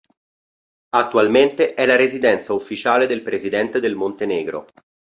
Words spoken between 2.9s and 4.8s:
del presidente del Montenegro.